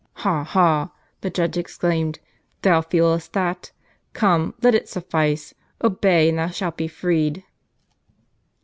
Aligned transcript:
"Ha! 0.25 0.43
ha!" 0.43 0.89
the 1.21 1.29
judge 1.29 1.57
exclaimed, 1.57 2.17
"thou 2.63 2.81
feelest 2.81 3.33
that? 3.33 3.69
Come, 4.13 4.55
let 4.63 4.73
it 4.73 4.89
suffice; 4.89 5.53
obey, 5.83 6.29
and 6.29 6.39
thou 6.39 6.47
shalt 6.47 6.77
be 6.77 6.87
freed." 6.87 7.43